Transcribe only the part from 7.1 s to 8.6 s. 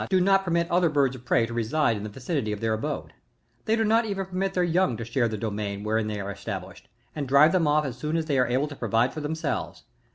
and drive them off as soon as they jire